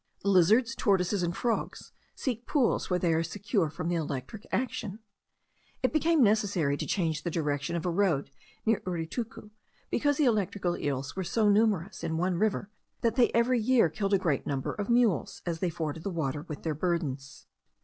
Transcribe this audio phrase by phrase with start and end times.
[0.23, 4.97] Lizards, tortoises, and frogs, seek pools where they are secure from the electric action.
[5.83, 8.31] It became necessary to change the direction of a road
[8.65, 9.51] near Uritucu,
[9.91, 14.15] because the electric eels were so numerous in one river, that they every year killed
[14.15, 17.45] a great number of mules, as they forded the water with their burdens.